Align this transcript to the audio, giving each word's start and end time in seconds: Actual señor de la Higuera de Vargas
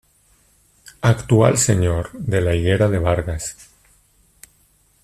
Actual 1.03 1.59
señor 1.59 2.11
de 2.13 2.41
la 2.41 2.55
Higuera 2.55 2.89
de 2.89 2.97
Vargas 2.97 3.55